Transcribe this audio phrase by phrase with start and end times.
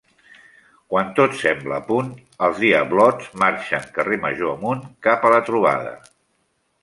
[0.93, 2.09] Quan tot sembla a punt,
[2.47, 5.95] els diablots marxen carrer major amunt cap a la trobada.